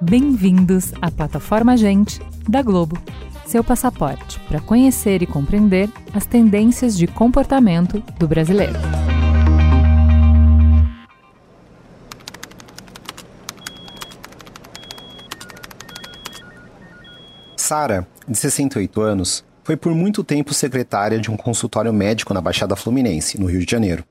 [0.00, 2.96] Bem-vindos à plataforma Gente da Globo,
[3.46, 8.78] seu passaporte para conhecer e compreender as tendências de comportamento do brasileiro.
[17.56, 22.76] Sara, de 68 anos, foi por muito tempo secretária de um consultório médico na Baixada
[22.76, 24.04] Fluminense, no Rio de Janeiro.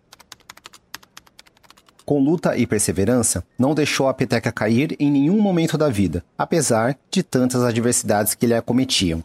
[2.05, 6.97] Com luta e perseverança, não deixou a peteca cair em nenhum momento da vida, apesar
[7.09, 9.23] de tantas adversidades que lhe acometiam.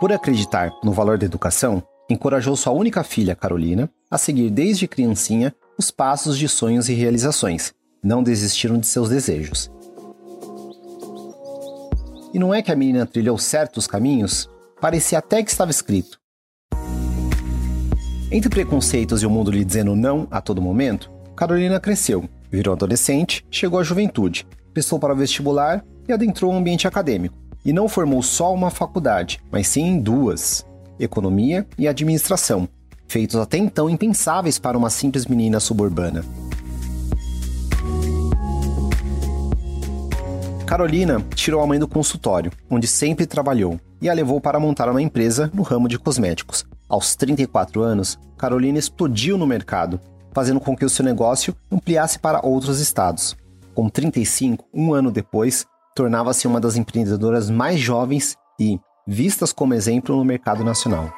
[0.00, 5.54] Por acreditar no valor da educação, encorajou sua única filha, Carolina, a seguir desde criancinha
[5.76, 7.74] os passos de sonhos e realizações.
[8.02, 9.70] Não desistiram de seus desejos.
[12.34, 14.50] E não é que a menina trilhou certos caminhos?
[14.80, 16.18] Parecia até que estava escrito.
[18.28, 23.46] Entre preconceitos e o mundo lhe dizendo não a todo momento, Carolina cresceu, virou adolescente,
[23.48, 27.36] chegou à juventude, prestou para o vestibular e adentrou o ambiente acadêmico.
[27.64, 30.66] E não formou só uma faculdade, mas sim duas:
[30.98, 32.68] economia e administração,
[33.06, 36.24] feitos até então impensáveis para uma simples menina suburbana.
[40.66, 45.02] Carolina tirou a mãe do consultório, onde sempre trabalhou, e a levou para montar uma
[45.02, 46.64] empresa no ramo de cosméticos.
[46.88, 50.00] Aos 34 anos, Carolina explodiu no mercado,
[50.32, 53.36] fazendo com que o seu negócio ampliasse para outros estados.
[53.74, 60.16] Com 35, um ano depois, tornava-se uma das empreendedoras mais jovens e vistas como exemplo
[60.16, 61.12] no mercado nacional.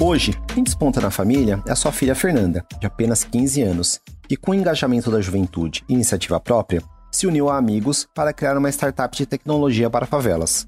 [0.00, 4.00] Hoje, quem desponta na família é a sua filha Fernanda, de apenas 15 anos,
[4.32, 8.56] que, com o engajamento da juventude e iniciativa própria, se uniu a amigos para criar
[8.56, 10.66] uma startup de tecnologia para favelas.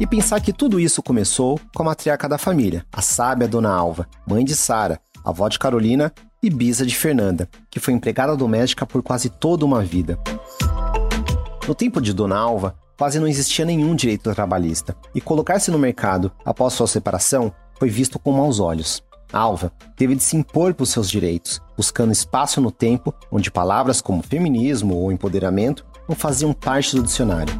[0.00, 4.08] E pensar que tudo isso começou com a matriarca da família, a sábia Dona Alva,
[4.26, 6.10] mãe de Sara, avó de Carolina
[6.42, 10.18] e bisa de Fernanda, que foi empregada doméstica por quase toda uma vida.
[11.68, 16.32] No tempo de Dona Alva, quase não existia nenhum direito trabalhista, e colocar-se no mercado
[16.42, 19.04] após sua separação foi visto com maus olhos.
[19.30, 24.22] Alva teve de se impor por seus direitos, buscando espaço no tempo onde palavras como
[24.22, 27.52] feminismo ou empoderamento não faziam parte do dicionário.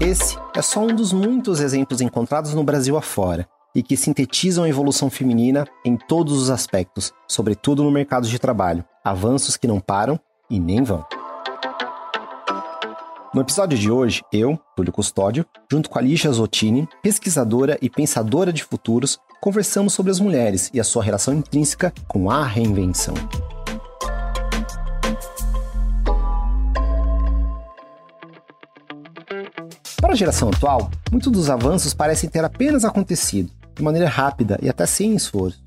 [0.00, 4.68] Esse é só um dos muitos exemplos encontrados no Brasil afora e que sintetizam a
[4.68, 10.18] evolução feminina em todos os aspectos, sobretudo no mercado de trabalho, avanços que não param
[10.48, 11.04] e nem vão.
[13.32, 18.52] No episódio de hoje, eu, Túlio Custódio, junto com a Alicia Zottini, pesquisadora e pensadora
[18.52, 23.14] de futuros, conversamos sobre as mulheres e a sua relação intrínseca com a reinvenção.
[30.00, 34.68] Para a geração atual, muitos dos avanços parecem ter apenas acontecido, de maneira rápida e
[34.68, 35.62] até sem esforço.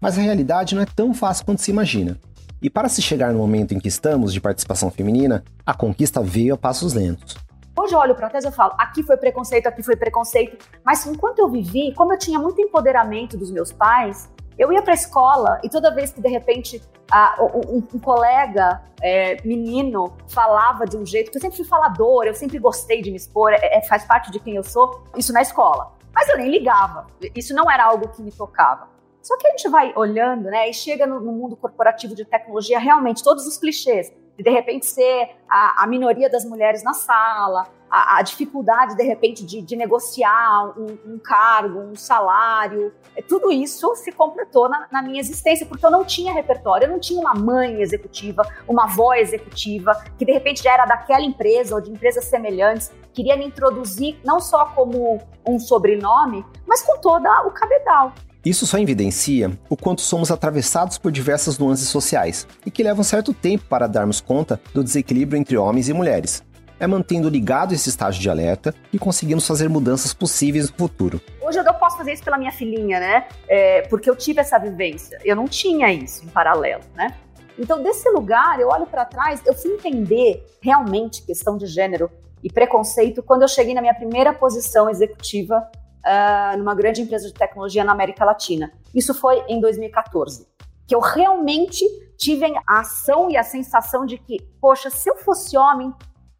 [0.00, 2.18] Mas a realidade não é tão fácil quanto se imagina.
[2.62, 6.54] E para se chegar no momento em que estamos de participação feminina, a conquista veio
[6.54, 7.36] a passos lentos.
[7.78, 10.56] Hoje eu olho para trás e falo, aqui foi preconceito, aqui foi preconceito.
[10.82, 14.92] Mas enquanto eu vivi, como eu tinha muito empoderamento dos meus pais, eu ia para
[14.92, 20.86] a escola e toda vez que de repente a, um, um, colega é, menino falava
[20.86, 23.58] de um jeito, que eu sempre fui faladora, eu sempre gostei de me expor, é,
[23.60, 25.92] é, faz parte de quem eu sou, isso na escola.
[26.14, 28.88] Mas eu nem ligava, isso não era algo que me tocava.
[29.20, 32.78] Só que a gente vai olhando, né, e chega no, no mundo corporativo de tecnologia,
[32.78, 34.10] realmente, todos os clichês,
[34.42, 39.44] de repente ser a, a minoria das mulheres na sala, a, a dificuldade, de repente,
[39.44, 45.02] de, de negociar um, um, cargo, um salário, é, tudo isso se completou na, na,
[45.02, 49.14] minha existência, porque eu não tinha repertório, eu não tinha uma mãe executiva, uma avó
[49.14, 54.18] executiva, que de repente já era daquela empresa ou de empresas semelhantes, queria me introduzir
[54.24, 58.12] não só como um sobrenome, mas com todo o cabedal.
[58.46, 63.34] Isso só evidencia o quanto somos atravessados por diversas nuances sociais e que levam certo
[63.34, 66.44] tempo para darmos conta do desequilíbrio entre homens e mulheres.
[66.78, 71.20] É mantendo ligado esse estágio de alerta que conseguimos fazer mudanças possíveis no futuro.
[71.42, 73.26] Hoje eu posso fazer isso pela minha filhinha, né?
[73.48, 75.18] É, porque eu tive essa vivência.
[75.24, 77.16] Eu não tinha isso em paralelo, né?
[77.58, 82.08] Então, desse lugar, eu olho para trás, eu fui entender realmente questão de gênero
[82.44, 85.68] e preconceito quando eu cheguei na minha primeira posição executiva
[86.06, 88.72] uh, numa grande empresa de tecnologia na América Latina.
[88.94, 90.46] Isso foi em 2014.
[90.86, 91.84] Que eu realmente
[92.16, 95.92] tive a ação e a sensação de que, poxa, se eu fosse homem,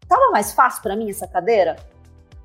[0.07, 1.75] tava mais fácil para mim essa cadeira?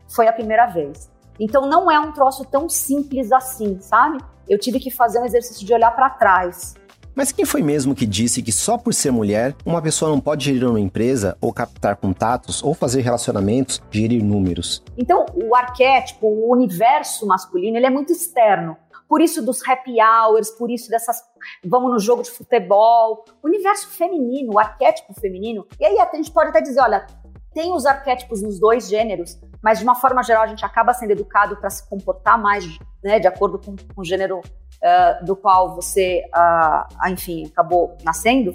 [0.08, 1.10] Foi a primeira vez.
[1.38, 4.18] Então não é um troço tão simples assim, sabe?
[4.48, 6.74] Eu tive que fazer um exercício de olhar para trás
[7.14, 10.46] Mas quem foi mesmo que disse que só por ser mulher, uma pessoa não pode
[10.46, 14.82] gerir uma empresa, ou captar contatos, ou fazer relacionamentos, gerir números?
[14.96, 18.76] Então, o arquétipo, o universo masculino, ele é muito externo.
[19.06, 21.18] Por isso dos happy hours, por isso dessas
[21.62, 25.66] vamos no jogo de futebol, universo feminino, o arquétipo feminino.
[25.78, 27.06] E aí a gente pode até dizer, olha,
[27.52, 31.10] tem os arquétipos nos dois gêneros, mas de uma forma geral a gente acaba sendo
[31.10, 32.64] educado para se comportar mais,
[33.04, 34.40] né, de acordo com, com o gênero
[34.82, 38.52] uh, do qual você, uh, enfim, acabou nascendo,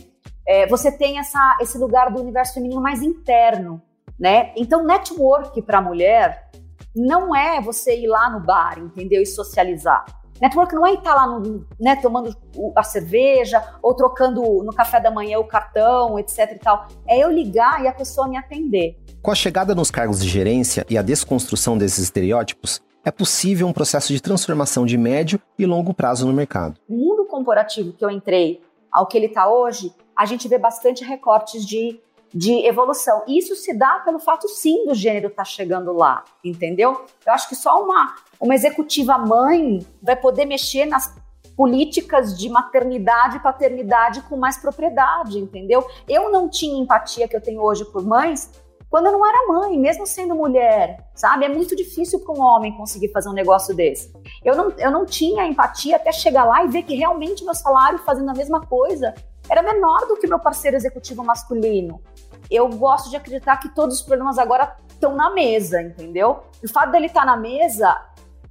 [0.47, 3.81] é, você tem essa, esse lugar do universo feminino mais interno,
[4.17, 4.53] né?
[4.55, 6.49] Então, network para mulher
[6.95, 9.21] não é você ir lá no bar, entendeu?
[9.21, 10.05] E socializar.
[10.41, 12.35] Network não é estar lá no, né, tomando
[12.75, 16.87] a cerveja ou trocando no café da manhã o cartão, etc e tal.
[17.07, 18.97] É eu ligar e a pessoa me atender.
[19.21, 23.71] Com a chegada nos cargos de gerência e a desconstrução desses estereótipos, é possível um
[23.71, 26.77] processo de transformação de médio e longo prazo no mercado.
[26.89, 28.61] No mundo corporativo que eu entrei,
[28.91, 32.01] ao que ele está hoje, a gente vê bastante recortes de,
[32.33, 33.23] de evolução.
[33.25, 37.05] E isso se dá pelo fato, sim, do gênero estar tá chegando lá, entendeu?
[37.25, 41.15] Eu acho que só uma, uma executiva mãe vai poder mexer nas
[41.55, 45.87] políticas de maternidade e paternidade com mais propriedade, entendeu?
[46.09, 48.51] Eu não tinha empatia que eu tenho hoje por mães
[48.89, 51.45] quando eu não era mãe, mesmo sendo mulher, sabe?
[51.45, 54.13] É muito difícil para um homem conseguir fazer um negócio desse.
[54.43, 57.99] Eu não, eu não tinha empatia até chegar lá e ver que realmente meu salário
[57.99, 59.13] fazendo a mesma coisa
[59.49, 62.01] era menor do que meu parceiro executivo masculino.
[62.49, 66.43] Eu gosto de acreditar que todos os problemas agora estão na mesa, entendeu?
[66.63, 67.93] O fato dele estar tá na mesa,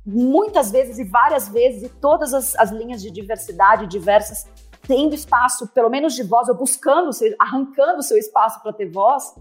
[0.04, 4.46] muitas vezes e várias vezes, e todas as, as linhas de diversidade diversas
[4.86, 9.34] tendo espaço, pelo menos de voz, ou buscando, arrancando seu espaço para ter voz,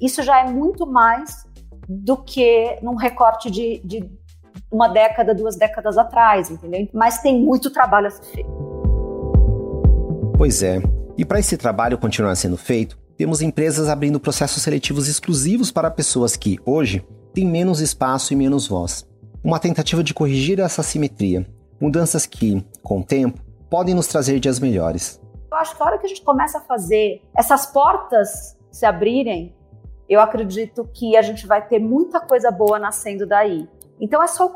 [0.00, 1.46] isso já é muito mais
[1.88, 4.10] do que num recorte de, de
[4.70, 6.88] uma década, duas décadas atrás, entendeu?
[6.92, 8.50] Mas tem muito trabalho a ser feito.
[10.36, 10.82] Pois é.
[11.16, 16.36] E para esse trabalho continuar sendo feito, temos empresas abrindo processos seletivos exclusivos para pessoas
[16.36, 19.08] que, hoje, têm menos espaço e menos voz.
[19.42, 21.46] Uma tentativa de corrigir essa simetria.
[21.80, 23.40] Mudanças que, com o tempo,
[23.70, 25.20] podem nos trazer dias melhores.
[25.50, 29.54] Eu acho que a hora que a gente começa a fazer essas portas se abrirem,
[30.08, 33.68] eu acredito que a gente vai ter muita coisa boa nascendo daí.
[34.00, 34.52] Então é só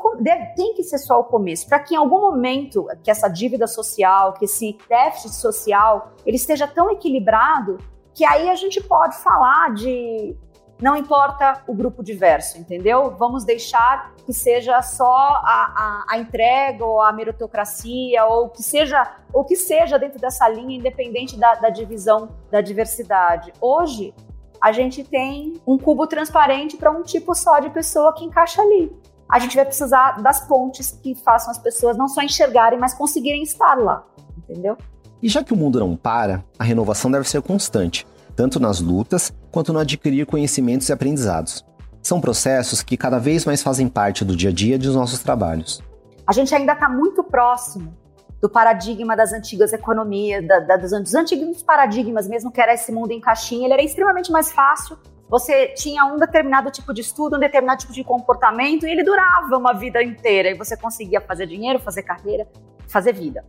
[0.55, 4.33] tem que ser só o começo, para que em algum momento que essa dívida social,
[4.33, 7.79] que esse déficit social, ele esteja tão equilibrado
[8.13, 10.35] que aí a gente pode falar de
[10.79, 13.15] não importa o grupo diverso, entendeu?
[13.17, 19.15] Vamos deixar que seja só a, a, a entrega ou a meritocracia ou que seja
[19.31, 23.53] o que seja dentro dessa linha, independente da, da divisão da diversidade.
[23.61, 24.13] Hoje
[24.61, 28.91] a gente tem um cubo transparente para um tipo só de pessoa que encaixa ali.
[29.27, 33.41] A gente vai precisar das pontes que façam as pessoas não só enxergarem, mas conseguirem
[33.41, 34.05] estar lá,
[34.37, 34.77] entendeu?
[35.23, 38.05] E já que o mundo não para, a renovação deve ser constante,
[38.35, 41.65] tanto nas lutas quanto no adquirir conhecimentos e aprendizados.
[42.03, 45.81] São processos que cada vez mais fazem parte do dia a dia dos nossos trabalhos.
[46.27, 47.95] A gente ainda está muito próximo
[48.41, 52.91] do paradigma das antigas economias, da, da, dos, dos antigos paradigmas mesmo, que era esse
[52.91, 54.97] mundo em caixinha, ele era extremamente mais fácil.
[55.29, 59.55] Você tinha um determinado tipo de estudo, um determinado tipo de comportamento, e ele durava
[59.55, 62.47] uma vida inteira, e você conseguia fazer dinheiro, fazer carreira,
[62.87, 63.45] fazer vida.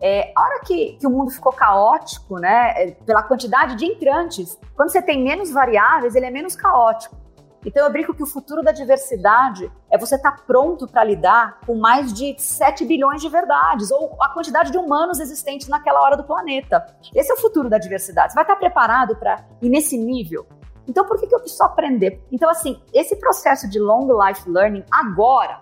[0.00, 4.58] É, a hora que, que, o mundo ficou caótico, né, é, pela quantidade de entrantes,
[4.74, 7.16] quando você tem menos variáveis, ele é menos caótico.
[7.64, 11.60] Então eu brinco que o futuro da diversidade é você estar tá pronto para lidar
[11.66, 16.16] com mais de 7 bilhões de verdades, ou a quantidade de humanos existentes naquela hora
[16.16, 16.84] do planeta.
[17.14, 18.32] Esse é o futuro da diversidade.
[18.32, 20.46] Você vai estar tá preparado para ir nesse nível?
[20.86, 22.22] Então por que, que eu preciso aprender?
[22.30, 25.60] Então, assim, esse processo de long life learning agora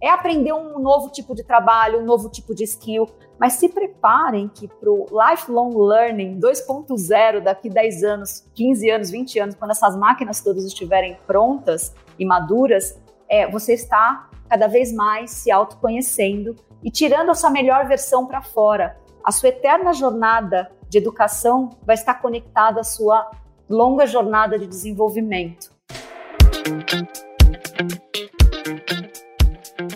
[0.00, 3.08] é aprender um novo tipo de trabalho, um novo tipo de skill,
[3.38, 9.38] mas se preparem que para o lifelong learning 2.0 daqui 10 anos, 15 anos, 20
[9.38, 15.30] anos, quando essas máquinas todas estiverem prontas e maduras, é, você está cada vez mais
[15.30, 18.96] se autoconhecendo e tirando a sua melhor versão para fora.
[19.24, 23.30] A sua eterna jornada de educação vai estar conectada à sua
[23.68, 25.72] longa jornada de desenvolvimento.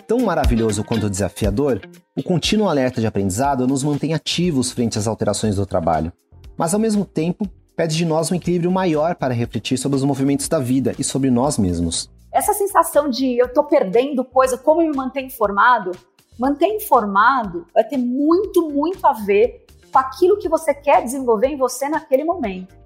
[0.09, 1.83] Tão maravilhoso quanto desafiador,
[2.17, 6.11] o contínuo alerta de aprendizado nos mantém ativos frente às alterações do trabalho,
[6.57, 7.47] mas ao mesmo tempo
[7.77, 11.31] pede de nós um equilíbrio maior para refletir sobre os movimentos da vida e sobre
[11.31, 12.11] nós mesmos.
[12.33, 15.91] Essa sensação de eu estou perdendo coisa, como me manter informado?
[16.39, 21.59] Manter informado vai ter muito, muito a ver com aquilo que você quer desenvolver em
[21.59, 22.78] você naquele momento.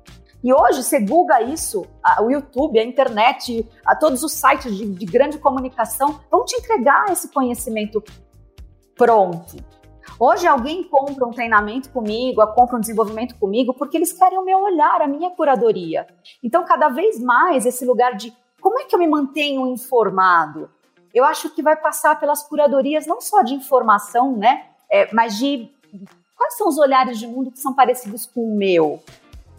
[0.42, 1.87] E hoje você googa isso,
[2.20, 7.11] o YouTube, a internet, a todos os sites de, de grande comunicação vão te entregar
[7.12, 8.02] esse conhecimento
[8.96, 9.56] pronto.
[10.18, 14.61] Hoje alguém compra um treinamento comigo, compra um desenvolvimento comigo, porque eles querem o meu
[14.61, 16.06] olhar, a minha curadoria.
[16.42, 20.70] Então, cada vez mais, esse lugar de como é que eu me mantenho informado?
[21.14, 24.66] Eu acho que vai passar pelas curadorias não só de informação, né?
[24.90, 25.70] É, mas de
[26.37, 29.02] quais são os olhares de mundo que são parecidos com o meu.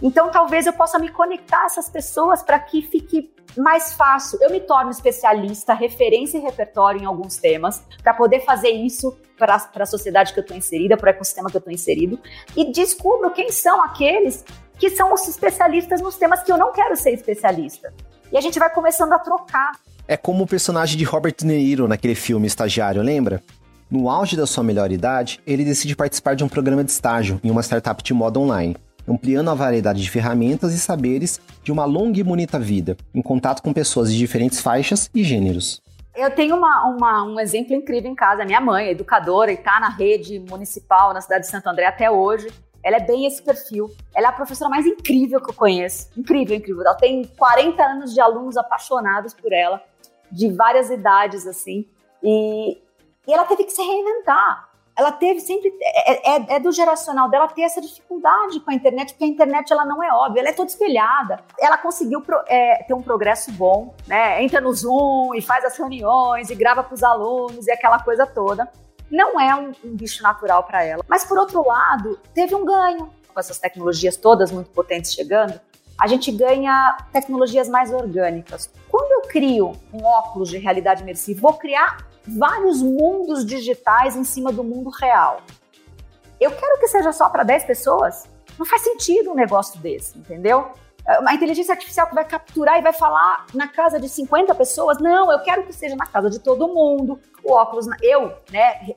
[0.03, 4.37] Então, talvez eu possa me conectar a essas pessoas para que fique mais fácil.
[4.41, 9.55] Eu me torno especialista, referência e repertório em alguns temas, para poder fazer isso para
[9.55, 12.19] a sociedade que eu estou inserida, para o ecossistema que eu estou inserido,
[12.55, 14.43] e descubro quem são aqueles
[14.77, 17.93] que são os especialistas nos temas que eu não quero ser especialista.
[18.29, 19.71] E a gente vai começando a trocar.
[20.05, 23.41] É como o personagem de Robert De Niro naquele filme Estagiário, lembra?
[23.89, 27.49] No auge da sua melhor idade, ele decide participar de um programa de estágio em
[27.49, 28.75] uma startup de moda online
[29.07, 33.61] ampliando a variedade de ferramentas e saberes de uma longa e bonita vida, em contato
[33.61, 35.81] com pessoas de diferentes faixas e gêneros.
[36.15, 38.45] Eu tenho uma, uma, um exemplo incrível em casa.
[38.45, 42.09] Minha mãe é educadora e está na rede municipal na cidade de Santo André até
[42.09, 42.51] hoje.
[42.83, 43.89] Ela é bem esse perfil.
[44.13, 46.09] Ela é a professora mais incrível que eu conheço.
[46.15, 46.83] Incrível, incrível.
[46.83, 49.81] Ela tem 40 anos de alunos apaixonados por ela,
[50.31, 51.87] de várias idades, assim.
[52.21, 52.77] E,
[53.27, 57.47] e ela teve que se reinventar ela teve sempre é, é, é, do geracional dela
[57.47, 60.53] ter essa dificuldade com a internet, porque a internet ela não é óbvia, ela é
[60.53, 61.39] toda espelhada.
[61.59, 64.43] Ela conseguiu pro, é, ter um progresso bom, né?
[64.43, 68.27] Entra no Zoom e faz as reuniões e grava para os alunos e aquela coisa
[68.27, 68.69] toda.
[69.09, 71.03] Não é um, um bicho natural para ela.
[71.07, 75.59] Mas por outro lado, teve um ganho com essas tecnologias todas muito potentes chegando.
[76.03, 78.69] A gente ganha tecnologias mais orgânicas.
[78.89, 84.51] Quando eu crio um óculos de realidade imersiva, vou criar vários mundos digitais em cima
[84.51, 85.39] do mundo real.
[86.41, 88.27] Eu quero que seja só para 10 pessoas?
[88.59, 90.73] Não faz sentido um negócio desse, entendeu?
[91.21, 94.97] Uma inteligência artificial que vai capturar e vai falar na casa de 50 pessoas?
[94.97, 97.17] Não, eu quero que seja na casa de todo mundo.
[97.41, 98.93] O óculos, eu, né,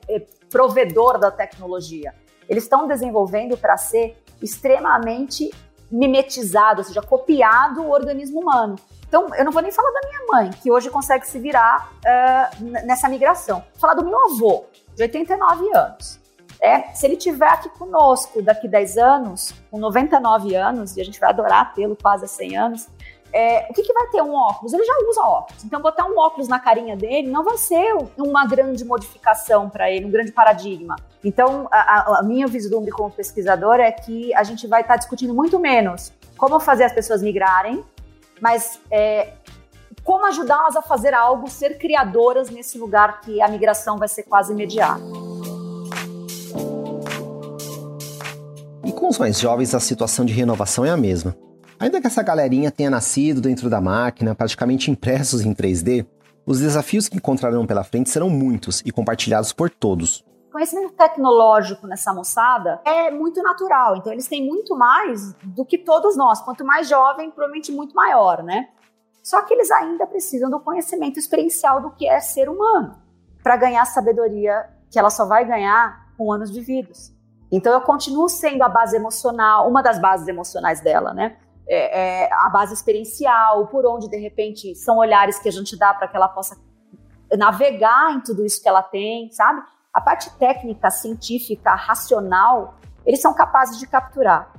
[0.49, 2.13] provedor da tecnologia.
[2.49, 5.49] Eles estão desenvolvendo para ser extremamente
[5.91, 8.75] mimetizado, ou seja, copiado o organismo humano.
[9.07, 12.85] Então, eu não vou nem falar da minha mãe, que hoje consegue se virar uh,
[12.85, 13.63] nessa migração.
[13.73, 14.65] Vou falar do meu avô,
[14.95, 16.19] de 89 anos.
[16.61, 21.19] É, se ele estiver aqui conosco daqui 10 anos, com 99 anos, e a gente
[21.19, 22.87] vai adorar tê-lo quase a 100 anos,
[23.37, 24.73] é, o que, que vai ter um óculos?
[24.73, 25.63] Ele já usa óculos.
[25.63, 30.07] Então, botar um óculos na carinha dele não vai ser uma grande modificação para ele,
[30.07, 30.95] um grande paradigma.
[31.23, 35.35] Então, a, a, minha vislumbre como pesquisadora é que a gente vai estar tá discutindo
[35.35, 37.83] muito menos como fazer as pessoas migrarem,
[38.41, 39.33] mas é,
[40.03, 44.51] como ajudá-las a fazer algo, ser criadoras nesse lugar que a migração vai ser quase
[44.51, 45.03] imediata.
[48.83, 51.35] E com os mais jovens, a situação de renovação é a mesma.
[51.79, 56.05] Ainda que essa galerinha tenha nascido dentro da máquina, praticamente impressos em 3D,
[56.45, 60.25] os desafios que encontrarão pela frente serão muitos e compartilhados por todos
[60.57, 63.95] conhecimento tecnológico nessa moçada é muito natural.
[63.95, 66.41] Então, eles têm muito mais do que todos nós.
[66.41, 68.69] Quanto mais jovem, provavelmente muito maior, né?
[69.23, 72.97] Só que eles ainda precisam do conhecimento experiencial do que é ser humano
[73.43, 77.13] para ganhar a sabedoria que ela só vai ganhar com anos vividos.
[77.51, 81.37] Então, eu continuo sendo a base emocional, uma das bases emocionais dela, né?
[81.67, 85.93] É, é a base experiencial, por onde de repente são olhares que a gente dá
[85.93, 86.57] para que ela possa
[87.37, 89.61] navegar em tudo isso que ela tem, sabe?
[89.93, 94.53] A parte técnica, científica, racional, eles são capazes de capturar.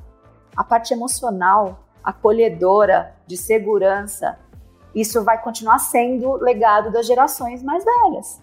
[0.56, 4.38] A parte emocional, acolhedora, de segurança,
[4.94, 8.42] isso vai continuar sendo legado das gerações mais velhas.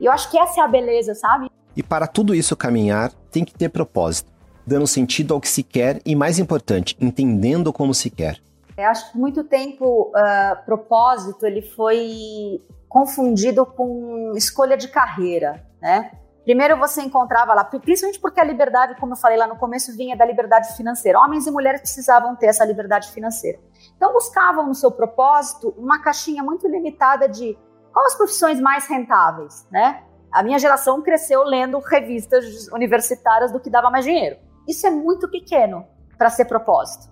[0.00, 1.50] E eu acho que essa é a beleza, sabe?
[1.76, 4.32] E para tudo isso caminhar, tem que ter propósito,
[4.66, 8.40] dando sentido ao que se quer e, mais importante, entendendo como se quer.
[8.76, 16.10] Eu acho que muito tempo uh, propósito ele foi confundido com escolha de carreira, né?
[16.44, 20.16] Primeiro você encontrava lá, principalmente porque a liberdade, como eu falei lá no começo, vinha
[20.16, 21.18] da liberdade financeira.
[21.20, 23.58] Homens e mulheres precisavam ter essa liberdade financeira.
[23.96, 27.56] Então buscavam no seu propósito uma caixinha muito limitada de
[27.92, 30.02] quais as profissões mais rentáveis, né?
[30.32, 34.36] A minha geração cresceu lendo revistas universitárias do que dava mais dinheiro.
[34.70, 35.84] Isso é muito pequeno
[36.16, 37.10] para ser propósito.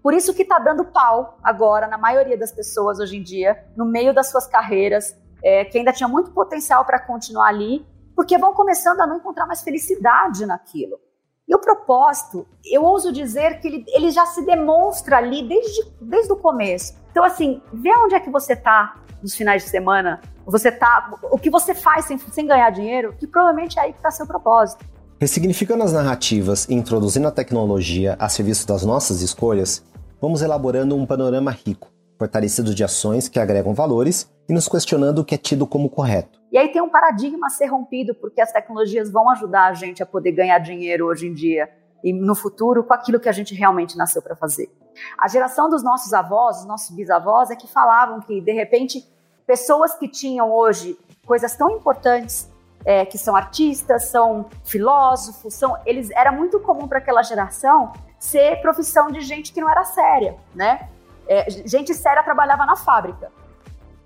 [0.00, 3.84] Por isso que está dando pau agora na maioria das pessoas hoje em dia, no
[3.84, 8.54] meio das suas carreiras, é, que ainda tinha muito potencial para continuar ali, porque vão
[8.54, 11.00] começando a não encontrar mais felicidade naquilo.
[11.48, 16.32] E o propósito, eu ouso dizer que ele, ele já se demonstra ali desde, desde
[16.32, 16.94] o começo.
[17.10, 21.36] Então, assim, vê onde é que você está nos finais de semana, você tá, o
[21.36, 24.86] que você faz sem, sem ganhar dinheiro, que provavelmente é aí que está seu propósito.
[25.20, 29.84] Ressignificando as narrativas e introduzindo a tecnologia a serviço das nossas escolhas,
[30.18, 35.24] vamos elaborando um panorama rico, fortalecido de ações que agregam valores e nos questionando o
[35.24, 38.50] que é tido como correto E aí tem um paradigma a ser rompido, porque as
[38.50, 41.68] tecnologias vão ajudar a gente a poder ganhar dinheiro hoje em dia
[42.02, 44.70] e no futuro com aquilo que a gente realmente nasceu para fazer.
[45.18, 49.06] A geração dos nossos avós, dos nossos bisavós, é que falavam que, de repente,
[49.46, 52.49] pessoas que tinham hoje coisas tão importantes,
[52.84, 58.60] é, que são artistas, são filósofos, são, eles era muito comum para aquela geração ser
[58.60, 60.88] profissão de gente que não era séria, né?
[61.26, 63.30] É, gente séria trabalhava na fábrica.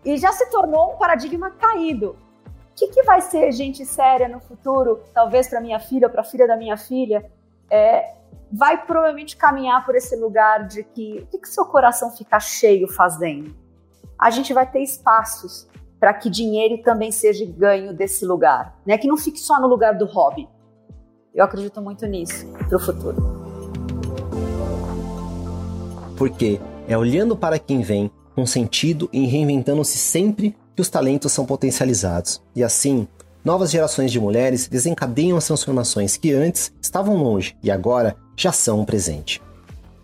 [0.04, 2.16] E já se tornou um paradigma caído.
[2.46, 6.24] O que, que vai ser gente séria no futuro, talvez para minha filha para a
[6.24, 7.30] filha da minha filha?
[7.70, 8.14] É,
[8.52, 12.86] vai provavelmente caminhar por esse lugar de que o que, que seu coração fica cheio
[12.88, 13.56] fazendo?
[14.18, 15.68] A gente vai ter espaços
[16.04, 18.98] para que dinheiro também seja ganho desse lugar, né?
[18.98, 20.46] Que não fique só no lugar do hobby.
[21.34, 23.16] Eu acredito muito nisso para o futuro.
[26.14, 31.46] Porque é olhando para quem vem com sentido e reinventando-se sempre que os talentos são
[31.46, 32.42] potencializados.
[32.54, 33.08] E assim,
[33.42, 38.80] novas gerações de mulheres desencadeiam as transformações que antes estavam longe e agora já são
[38.80, 39.40] um presente.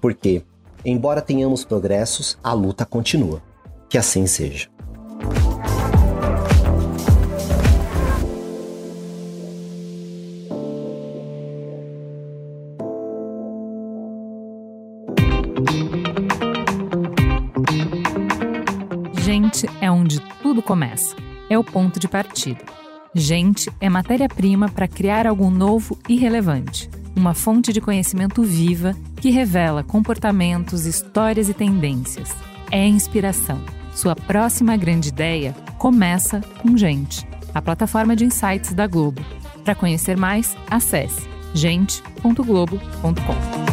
[0.00, 0.42] Porque,
[0.82, 3.42] embora tenhamos progressos, a luta continua.
[3.86, 4.70] Que assim seja.
[19.22, 21.14] Gente é onde tudo começa.
[21.48, 22.64] É o ponto de partida.
[23.14, 26.88] Gente é matéria-prima para criar algo novo e relevante.
[27.14, 32.34] Uma fonte de conhecimento viva que revela comportamentos, histórias e tendências.
[32.70, 33.60] É inspiração.
[33.94, 39.22] Sua próxima grande ideia começa com Gente, a plataforma de insights da Globo.
[39.64, 43.69] Para conhecer mais, acesse gente.globo.com.